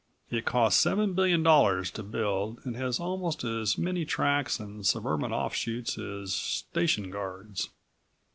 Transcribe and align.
It 0.31 0.45
cost 0.45 0.81
seven 0.81 1.13
billion 1.13 1.43
dollars 1.43 1.91
to 1.91 2.01
build 2.01 2.59
and 2.63 2.75
has 2.75 2.99
almost 2.99 3.43
as 3.43 3.77
many 3.77 4.03
tracks 4.03 4.59
and 4.59 4.83
suburban 4.83 5.31
off 5.31 5.53
shoots 5.53 5.95
as 5.95 6.33
station 6.33 7.11
guards. 7.11 7.69